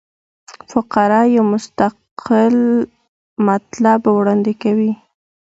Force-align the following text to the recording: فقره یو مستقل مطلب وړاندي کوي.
فقره 0.71 1.21
یو 1.35 1.43
مستقل 1.53 2.55
مطلب 3.47 3.99
وړاندي 4.17 4.53
کوي. 4.63 4.91